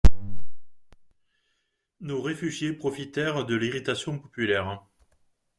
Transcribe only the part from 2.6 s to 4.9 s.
profitèrent de l'irritation populaire.